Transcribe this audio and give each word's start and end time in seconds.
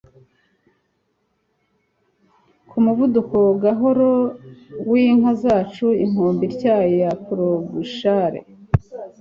Ku 2.69 2.77
muvuduko 2.85 3.37
gahoro 3.63 4.09
w'inka 4.89 5.31
zacu 5.43 5.87
inkombe 6.03 6.41
ityaye 6.49 6.93
ya 7.03 7.13
ploughshare 7.25 8.39